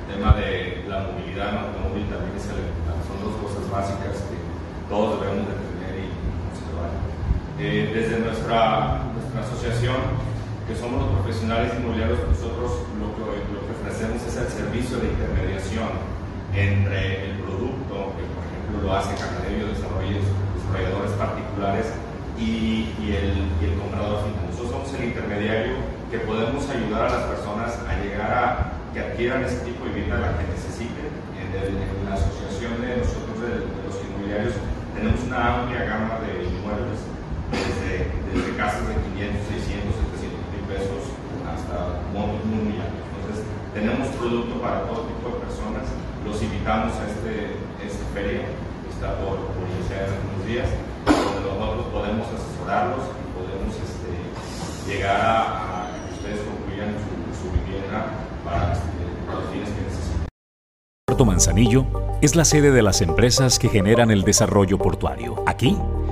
[0.00, 2.96] El tema de la movilidad en automóvil también es elemental.
[3.04, 4.40] Son dos cosas básicas que
[4.88, 6.08] todos debemos de tener y
[6.48, 6.96] conservar.
[7.60, 10.29] Eh, desde nuestra, nuestra asociación,
[10.70, 15.10] que somos los profesionales inmobiliarios, nosotros lo que, lo que ofrecemos es el servicio de
[15.10, 15.90] intermediación
[16.54, 21.86] entre el producto, que por ejemplo lo hace Canadeo, desarrolladores, desarrolladores particulares,
[22.38, 24.46] y, y, el, y, el, comprador final.
[24.46, 25.74] Nosotros somos el intermediario
[26.06, 28.46] que podemos ayudar a las personas a llegar a
[28.94, 31.10] que adquieran ese tipo de vivienda la que necesiten.
[31.34, 34.54] En, la asociación de nosotros de, los inmobiliarios
[34.94, 37.02] tenemos una amplia gama de inmuebles,
[37.50, 39.99] desde, desde casas de 500, 600, 700 mil
[40.80, 41.12] pesos
[41.44, 43.04] hasta montos muy, altos.
[43.20, 43.44] Entonces,
[43.76, 45.84] tenemos producto para todo tipo de personas.
[46.24, 48.48] Los invitamos a este, este feria,
[48.88, 49.36] está por,
[49.76, 50.68] iniciar en unos días,
[51.04, 54.12] donde nosotros podemos asesorarlos y podemos este,
[54.88, 58.08] llegar a, a, que ustedes concluyan su, su vivienda
[58.44, 60.24] para este, los fines que necesitan
[61.06, 61.86] Puerto Manzanillo
[62.20, 65.42] es la sede de las empresas que generan el desarrollo portuario.
[65.46, 65.76] Aquí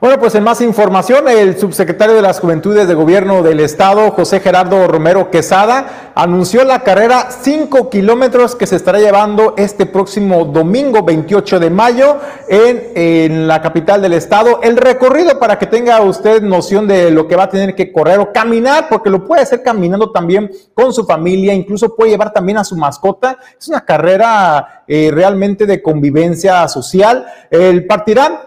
[0.00, 4.38] Bueno, pues en más información, el subsecretario de las Juventudes de Gobierno del Estado, José
[4.38, 11.02] Gerardo Romero Quesada, anunció la carrera 5 kilómetros que se estará llevando este próximo domingo
[11.02, 12.16] 28 de mayo
[12.48, 14.60] en, la capital del Estado.
[14.62, 18.20] El recorrido para que tenga usted noción de lo que va a tener que correr
[18.20, 22.58] o caminar, porque lo puede hacer caminando también con su familia, incluso puede llevar también
[22.58, 23.36] a su mascota.
[23.58, 27.26] Es una carrera eh, realmente de convivencia social.
[27.50, 28.44] El partirá,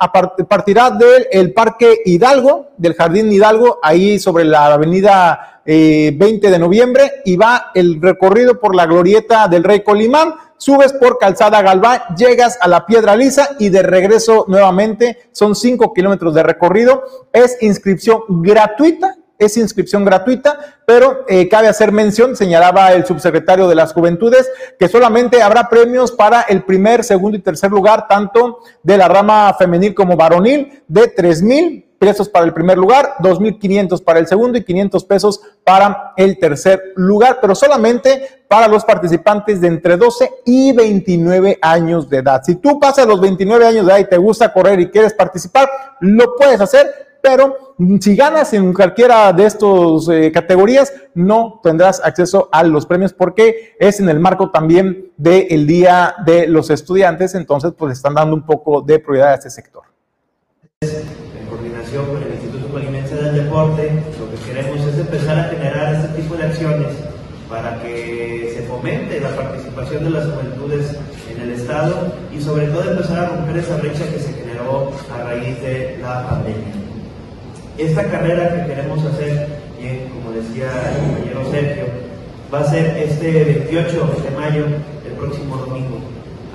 [0.48, 6.60] partirá del el Parque Hidalgo, del Jardín Hidalgo, ahí sobre la avenida eh, 20 de
[6.60, 12.02] noviembre, y va el recorrido por la glorieta del Rey Colimán, subes por Calzada Galván,
[12.16, 17.58] llegas a la Piedra Lisa y de regreso nuevamente, son cinco kilómetros de recorrido, es
[17.62, 23.92] inscripción gratuita, es inscripción gratuita, pero eh, cabe hacer mención, señalaba el subsecretario de las
[23.92, 29.08] Juventudes, que solamente habrá premios para el primer, segundo y tercer lugar, tanto de la
[29.08, 34.26] rama femenil como varonil, de tres mil pesos para el primer lugar, 2.500 para el
[34.26, 39.98] segundo y 500 pesos para el tercer lugar, pero solamente para los participantes de entre
[39.98, 42.42] 12 y 29 años de edad.
[42.44, 45.70] Si tú pasas los 29 años de edad y te gusta correr y quieres participar,
[46.00, 52.50] lo puedes hacer, pero si ganas en cualquiera de estas eh, categorías, no tendrás acceso
[52.52, 57.74] a los premios porque es en el marco también del Día de los Estudiantes, entonces
[57.78, 59.84] pues están dando un poco de prioridad a este sector.
[60.82, 65.96] En coordinación con el Instituto Colimense del Deporte, lo que queremos es empezar a generar
[65.96, 66.88] este tipo de acciones
[67.50, 70.96] para que se fomente la participación de las juventudes
[71.34, 75.24] en el Estado y sobre todo empezar a romper esa brecha que se generó a
[75.24, 76.81] raíz de la pandemia.
[77.82, 79.48] Esta carrera que queremos hacer,
[79.80, 81.86] bien, como decía el compañero Sergio,
[82.54, 84.66] va a ser este 28 de mayo,
[85.04, 85.98] el próximo domingo.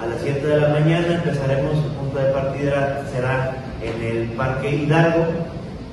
[0.00, 4.70] A las 7 de la mañana empezaremos, el punto de partida será en el Parque
[4.70, 5.24] Hidalgo,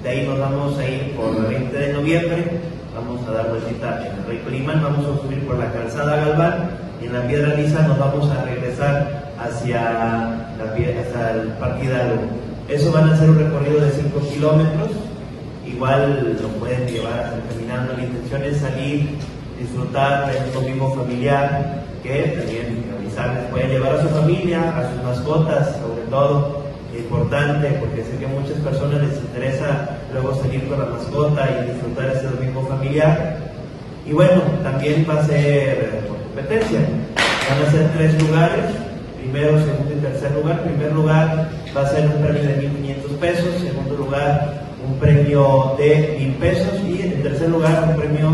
[0.03, 2.45] de ahí nos vamos a ir por el 20 de noviembre,
[2.93, 6.69] vamos a dar vueltita en el Rey Colimán, vamos a subir por la calzada Galván
[7.01, 12.21] y en la Piedra Lisa nos vamos a regresar hacia, la, hacia el Parque Hidalgo.
[12.69, 14.91] Eso van a ser un recorrido de 5 kilómetros,
[15.73, 17.93] igual lo pueden llevar terminando.
[17.93, 19.17] La intención es salir,
[19.59, 25.03] disfrutar de un domingo familiar, que también avisarles, pueden llevar a su familia, a sus
[25.03, 26.63] mascotas, sobre todo,
[26.97, 31.71] importante, porque sé que a muchas personas les interesa luego salir con la mascota y
[31.71, 33.37] disfrutar ese domingo familiar.
[34.05, 36.79] Y bueno, también va a ser por competencia.
[37.49, 38.65] Van a ser tres lugares,
[39.19, 40.63] primero, segundo y tercer lugar.
[40.63, 46.17] Primer lugar va a ser un premio de 1.500 pesos, segundo lugar un premio de
[46.19, 48.31] mil pesos y en tercer lugar un premio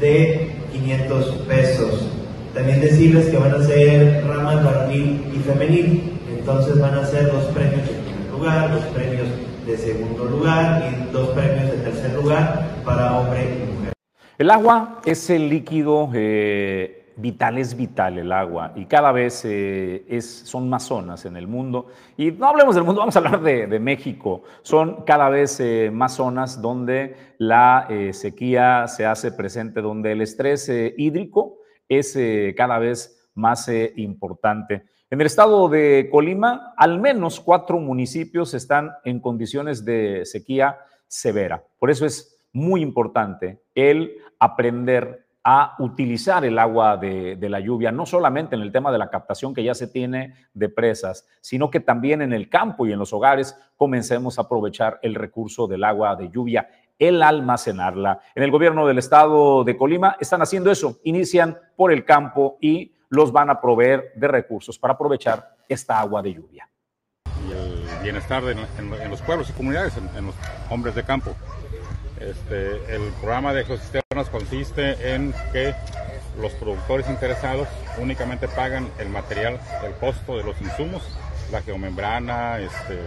[0.00, 2.06] de 500 pesos.
[2.54, 7.44] También decirles que van a ser ramas varonil y femenil, entonces van a ser dos
[7.46, 9.28] premios de primer lugar, dos premios
[9.66, 13.92] de segundo lugar y dos premios de tercer lugar para hombre y mujer.
[14.38, 20.20] El agua es el líquido eh, vital, es vital el agua y cada vez eh,
[20.20, 21.86] son más zonas en el mundo.
[22.16, 24.42] Y no hablemos del mundo, vamos a hablar de, México.
[24.62, 30.20] Son cada vez eh, más zonas donde la eh, sequía se hace presente, donde el
[30.20, 31.58] estrés hídrico
[31.88, 32.18] es
[32.56, 34.86] cada vez más importante.
[35.08, 41.62] En el estado de Colima, al menos cuatro municipios están en condiciones de sequía severa.
[41.78, 48.04] Por eso es muy importante el aprender a utilizar el agua de, la lluvia, no
[48.04, 51.78] solamente en el tema de la captación que ya se tiene de presas, sino que
[51.78, 56.16] también en el campo y en los hogares comencemos a aprovechar el recurso del agua
[56.16, 56.68] de lluvia,
[56.98, 58.18] el almacenarla.
[58.34, 62.96] En el gobierno del estado de Colima están haciendo eso, inician por el campo y
[63.08, 66.68] los van a proveer de recursos para aprovechar esta agua de lluvia.
[67.48, 68.58] Y el bienestar en,
[69.08, 70.34] los pueblos y comunidades, en, los
[70.70, 71.36] hombres de campo.
[72.18, 73.64] Este, el programa de
[74.24, 75.74] consiste en que
[76.40, 81.02] los productores interesados únicamente pagan el material, el costo de los insumos,
[81.52, 82.98] la geomembrana, este,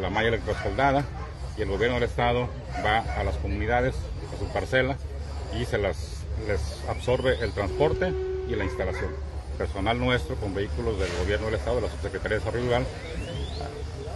[0.00, 1.04] la malla electrosoldada,
[1.56, 2.48] y el gobierno del estado
[2.84, 3.94] va a las comunidades,
[4.34, 4.96] a su parcela,
[5.58, 6.20] y se les
[6.88, 8.12] absorbe el transporte
[8.48, 9.10] y la instalación.
[9.58, 12.86] Personal nuestro con vehículos del gobierno del estado, de la Subsecretaría de Desarrollo Rural,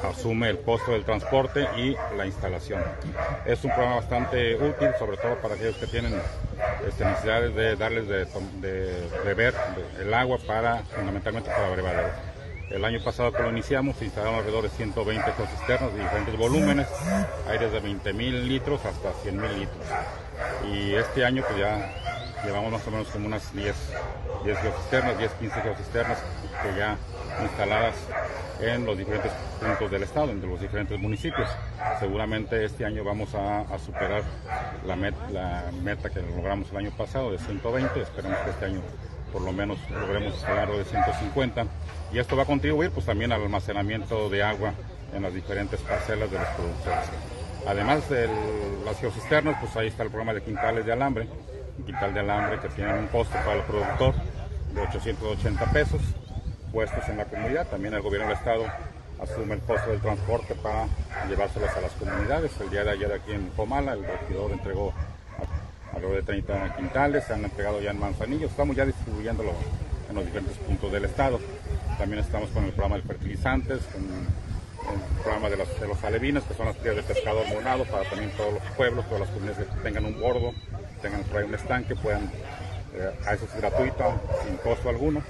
[0.08, 2.82] asume el costo del transporte y la instalación.
[3.44, 6.14] Es un programa bastante útil, sobre todo para aquellos que tienen
[6.86, 9.54] este, necesidades de darles de, beber
[10.00, 12.10] el agua para, fundamentalmente para brevadero.
[12.70, 16.88] El año pasado que lo iniciamos se instalaron alrededor de 120 cisternas de diferentes volúmenes,
[17.48, 19.86] hay desde 20 mil litros hasta 100 mil litros.
[20.72, 21.94] Y este año pues ya
[22.44, 23.74] llevamos más o menos como unas 10,
[24.44, 26.18] 10 geocisternas, 10, 15 geocisternas
[26.62, 26.96] que ya
[27.42, 27.94] instaladas
[28.60, 31.48] en los diferentes puntos del estado, entre los diferentes municipios.
[31.98, 34.22] Seguramente este año vamos a, superar
[34.86, 38.80] la, met, la, meta que logramos el año pasado de 120, esperemos que este año
[39.32, 41.66] por lo menos logremos instalarlo de 150
[42.12, 44.74] y esto va a contribuir pues también al almacenamiento de agua
[45.12, 47.33] en las diferentes parcelas de los productores.
[47.66, 48.28] Además de
[48.84, 51.28] las geocisternas, pues ahí está el programa de quintales de alambre,
[51.78, 54.14] un quintal de alambre que tiene un costo para el productor
[54.74, 56.00] de 880 pesos
[56.72, 57.66] puestos en la comunidad.
[57.68, 58.66] También el gobierno del estado
[59.20, 60.86] asume el costo del transporte para
[61.28, 62.52] llevárselos a las comunidades.
[62.60, 64.92] El día de ayer aquí en Comala, el regidor entregó
[65.94, 68.46] alrededor de 30 quintales, se han entregado ya en Manzanillo.
[68.46, 69.52] Estamos ya distribuyéndolo
[70.10, 71.40] en los diferentes puntos del estado.
[71.96, 73.80] También estamos con el programa de fertilizantes,
[74.92, 78.08] el programa de, las, de los alevines, que son las crías de pescado hormonado para
[78.08, 80.52] también todos los pueblos, todas las comunidades que tengan un bordo,
[81.02, 82.30] tengan por ahí un estanque, puedan,
[82.94, 85.22] eh, a eso es gratuito, sin costo alguno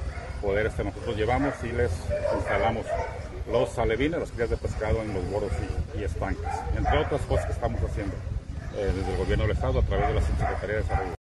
[0.45, 1.91] poder este, nosotros llevamos y les
[2.37, 2.85] instalamos
[3.51, 5.53] los alevines, las crías de pescado en los bordos
[5.95, 6.45] y, y, estanques,
[6.77, 8.15] entre otras cosas que estamos haciendo
[8.77, 11.24] eh, desde el gobierno del Estado a través de la Secretaría de Desarrollo.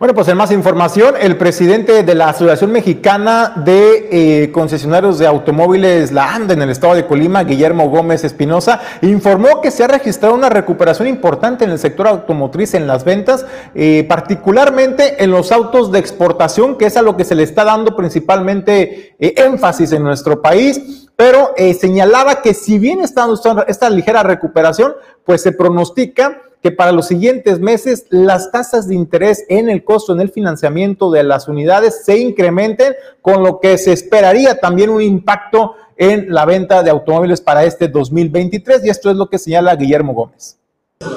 [0.00, 4.08] Bueno, pues en más información, el presidente de la Asociación Mexicana de
[4.44, 9.60] eh, Concesionarios de Automóviles, la ANDA, en el estado de Colima, Guillermo Gómez Espinosa, informó
[9.60, 13.44] que se ha registrado una recuperación importante en el sector automotriz en las ventas,
[13.74, 17.64] eh, particularmente en los autos de exportación, que es a lo que se le está
[17.64, 23.26] dando principalmente eh, énfasis en nuestro país pero señalaba que si bien está
[23.68, 29.44] esta ligera recuperación, pues se pronostica que para los siguientes meses las tasas de interés
[29.48, 33.92] en el costo, en el financiamiento de las unidades se incrementen, con lo que se
[33.92, 39.16] esperaría también un impacto en la venta de automóviles para este 2023 y esto es
[39.16, 40.60] lo que señala Guillermo Gómez.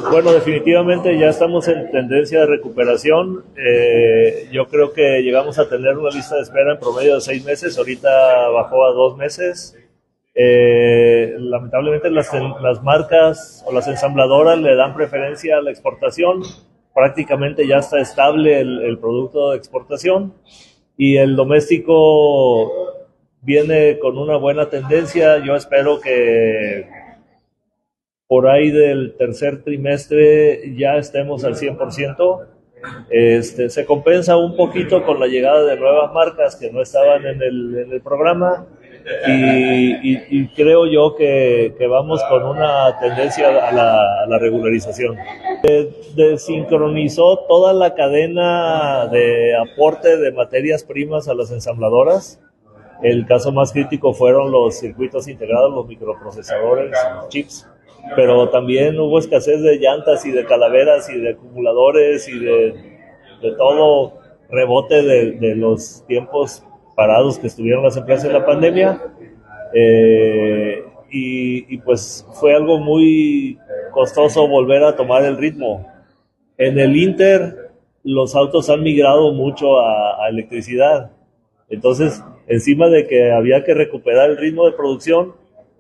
[0.09, 3.43] Bueno, definitivamente ya estamos en tendencia de recuperación.
[3.57, 7.43] Eh, yo creo que llegamos a tener una lista de espera en promedio de seis
[7.43, 8.09] meses, ahorita
[8.49, 9.75] bajó a dos meses.
[10.35, 12.31] Eh, lamentablemente las,
[12.81, 16.41] marcas o las ensambladoras le dan preferencia a la exportación.
[16.93, 20.33] Prácticamente ya está estable el, producto de exportación
[20.97, 22.71] y el doméstico
[23.41, 25.43] viene con una buena tendencia.
[25.43, 26.87] Yo espero que
[28.27, 32.47] por ahí del tercer trimestre ya estemos al 100%.
[33.09, 37.41] Este, se compensa un poquito con la llegada de nuevas marcas que no estaban en
[37.41, 38.67] el programa
[39.27, 45.17] y, creo yo que, vamos con una tendencia a la, regularización.
[46.15, 52.39] Desincronizó toda la cadena de aporte de materias primas a las ensambladoras.
[53.01, 57.67] El caso más crítico fueron los circuitos integrados, los microprocesadores, los chips,
[58.15, 62.93] pero también hubo escasez de llantas y de calaveras y de acumuladores y de,
[63.57, 64.13] todo
[64.49, 66.63] rebote de los tiempos
[66.95, 69.01] parados que estuvieron las empresas en la pandemia.
[69.73, 70.83] Eh,
[71.15, 73.59] y, pues fue algo muy
[73.91, 75.87] costoso volver a tomar el ritmo.
[76.57, 77.71] En el Inter
[78.03, 81.11] los autos han migrado mucho a, electricidad.
[81.69, 85.33] Entonces, encima de que había que recuperar el ritmo de producción,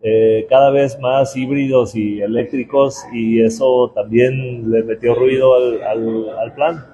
[0.03, 6.53] eh, cada vez más híbridos y eléctricos y eso también le metió ruido al, al
[6.53, 6.92] plan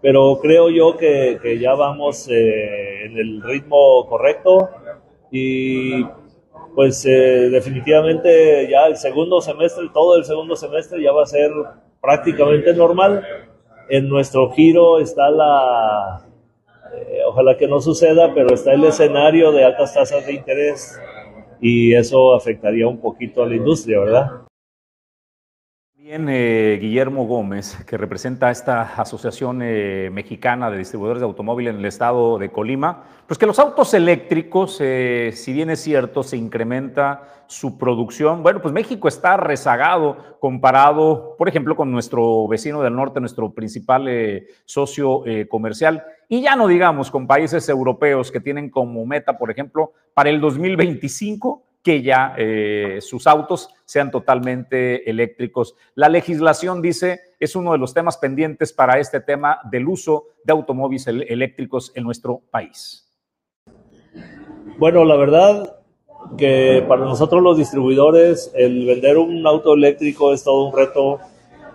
[0.00, 4.70] pero creo yo que, que ya vamos eh, en el ritmo correcto
[5.30, 6.04] y
[6.74, 11.50] pues eh, definitivamente ya el segundo semestre, todo el segundo semestre ya va a ser
[12.00, 13.24] prácticamente normal
[13.88, 16.26] en nuestro giro está la,
[16.94, 21.00] eh, ojalá que no suceda, pero está el escenario de altas tasas de interés
[21.60, 24.47] y eso afectaría un poquito a la industria, ¿verdad?
[26.10, 31.84] Eh, Guillermo Gómez, que representa esta Asociación eh, Mexicana de Distribuidores de Automóviles en el
[31.84, 37.44] estado de Colima, pues que los autos eléctricos, eh, si bien es cierto, se incrementa
[37.46, 38.42] su producción.
[38.42, 44.08] Bueno, pues México está rezagado comparado, por ejemplo, con nuestro vecino del norte, nuestro principal
[44.64, 46.04] socio comercial.
[46.26, 50.40] Y ya no digamos con países europeos que tienen como meta, por ejemplo, para el
[50.40, 55.74] 2025 que ya eh, sus autos sean totalmente eléctricos.
[55.94, 60.52] La legislación dice es uno de los temas pendientes para este tema del uso de
[60.52, 63.08] automóviles eléctricos en nuestro país.
[64.78, 65.76] Bueno, la verdad
[66.36, 71.20] que para nosotros los distribuidores el vender un auto eléctrico es todo un reto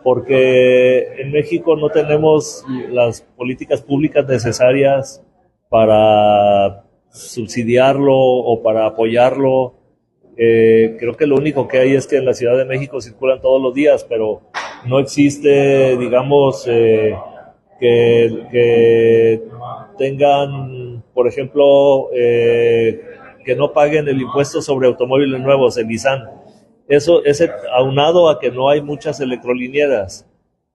[0.04, 5.24] porque en México no tenemos las políticas públicas necesarias
[5.70, 9.76] para subsidiarlo o para apoyarlo
[10.36, 13.42] eh, creo que lo único que hay es que en la Ciudad de México circulan
[13.42, 14.42] todos los días, pero
[14.86, 17.16] no existe, digamos, eh,
[17.80, 19.42] que,
[19.98, 23.02] tengan, por ejemplo, eh,
[23.46, 26.24] que no paguen el impuesto sobre automóviles nuevos, el ISAN.
[26.88, 27.44] Eso es
[27.76, 30.28] aunado a que no hay muchas electrolineras.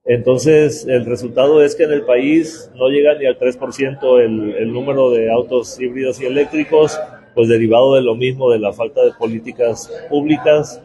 [0.04, 4.72] Entonces, el resultado es que en el país no llega ni al 3% el, el
[4.72, 6.98] número de autos híbridos y eléctricos
[7.38, 10.82] pues derivado de lo mismo, de la falta de políticas públicas.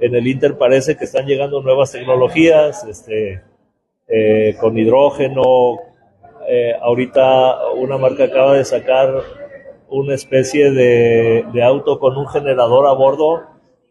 [0.00, 3.40] En el Inter parece que están llegando nuevas tecnologías, este,
[4.06, 5.78] eh, con hidrógeno.
[6.46, 9.14] Eh, ahorita una marca acaba de sacar
[9.88, 13.40] una especie de, auto con un generador a bordo,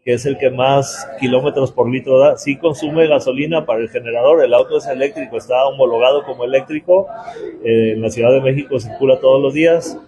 [0.04, 2.36] que es el que más kilómetros por litro da.
[2.36, 7.08] Sí consume gasolina para el generador, el auto es eléctrico, está homologado como eléctrico.
[7.64, 9.98] Eh, en la Ciudad de México circula todos los días.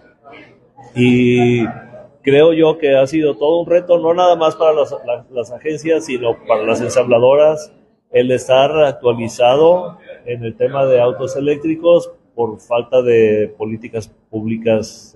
[0.95, 1.65] Y
[2.27, 6.35] creo yo que ha sido todo un reto, no nada más para las, agencias, sino
[6.45, 7.71] para las ensambladoras,
[8.11, 15.15] el estar actualizado en el tema de autos eléctricos por falta de políticas públicas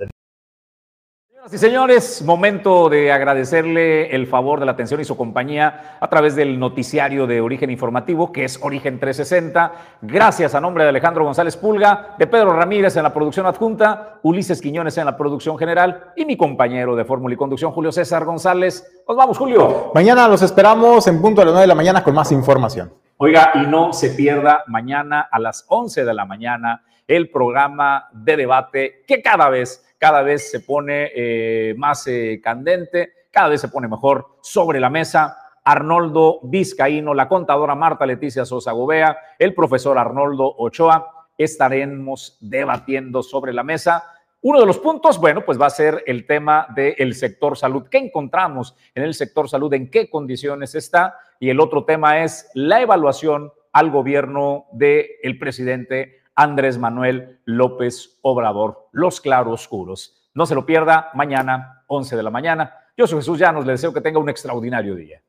[1.41, 6.07] Señoras y señores, momento de agradecerle el favor de la atención y su compañía a
[6.07, 9.71] través del noticiario de Origen Informativo, que es Origen 360.
[10.03, 14.61] Gracias a nombre de Alejandro González Pulga, de Pedro Ramírez en la producción adjunta, Ulises
[14.61, 19.01] Quiñones en la producción general y mi compañero de Fórmula y Conducción, Julio César González.
[19.07, 19.91] Nos vamos, Julio.
[19.95, 22.93] Mañana los esperamos en punto a las 9 de la mañana con más información.
[23.17, 28.37] Oiga, y no se pierda mañana a las 11 de la mañana el programa de
[28.37, 33.67] debate que cada vez cada vez se pone eh, más eh, candente, cada vez se
[33.67, 35.37] pone mejor sobre la mesa.
[35.63, 43.53] Arnoldo Vizcaíno, la contadora Marta Leticia Sosa Gobea, el profesor Arnoldo Ochoa, estaremos debatiendo sobre
[43.53, 44.03] la mesa.
[44.41, 47.85] Uno de los puntos, bueno, pues va a ser el tema del sector salud.
[47.87, 49.71] ¿Qué encontramos en el sector salud?
[49.71, 51.15] ¿En qué condiciones está?
[51.39, 58.19] Y el otro tema es la evaluación al gobierno del el presidente Andrés Manuel López
[58.21, 60.29] Obrador, Los Claroscuros.
[60.33, 62.75] No se lo pierda mañana, 11 de la mañana.
[62.95, 65.21] Yo soy Jesús Llanos, le deseo que tenga un extraordinario día.